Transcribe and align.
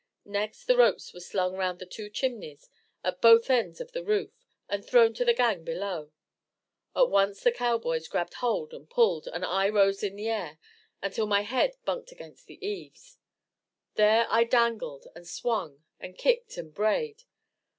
Next 0.25 0.65
the 0.65 0.75
ropes 0.77 1.13
were 1.13 1.19
slung 1.19 1.55
round 1.55 1.77
the 1.77 1.85
two 1.85 2.09
chimneys 2.09 2.71
at 3.03 3.21
both 3.21 3.51
ends 3.51 3.79
of 3.79 3.91
the 3.91 4.03
roof, 4.03 4.31
and 4.67 4.83
thrown 4.83 5.13
to 5.13 5.23
the 5.23 5.35
gang 5.35 5.63
below. 5.63 6.09
At 6.95 7.11
once 7.11 7.43
the 7.43 7.51
cowboys 7.51 8.07
grabbed 8.07 8.33
hold 8.33 8.73
and 8.73 8.89
pulled, 8.89 9.27
and 9.27 9.45
I 9.45 9.69
rose 9.69 10.01
in 10.01 10.15
the 10.15 10.27
air, 10.29 10.57
until 11.03 11.27
my 11.27 11.41
head 11.41 11.75
bunked 11.85 12.11
against 12.11 12.47
the 12.47 12.57
eaves. 12.67 13.19
There 13.93 14.25
I 14.31 14.43
dangled 14.43 15.05
and 15.15 15.27
swung 15.27 15.83
and 15.99 16.17
kicked 16.17 16.57
and 16.57 16.73
brayed. 16.73 17.21